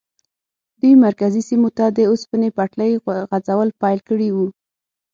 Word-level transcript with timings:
دوی 0.79 0.93
مرکزي 1.05 1.41
سیمو 1.49 1.69
ته 1.77 1.85
د 1.97 1.99
اوسپنې 2.11 2.49
پټلۍ 2.57 2.91
غځول 3.31 3.69
پیل 3.81 3.99
کړي 4.09 4.29
وو. 4.35 4.47